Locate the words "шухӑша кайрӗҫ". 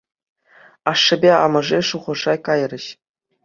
1.91-2.85